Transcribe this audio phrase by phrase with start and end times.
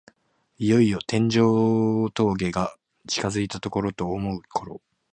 [0.57, 2.75] いよいよ天城峠が
[3.07, 4.81] 近づいたと思うころ